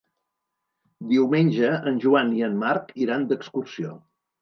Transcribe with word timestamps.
Diumenge 1.11 1.71
en 1.93 2.01
Joan 2.07 2.35
i 2.41 2.45
en 2.51 2.59
Marc 2.67 2.93
iran 3.07 3.33
d'excursió. 3.33 3.99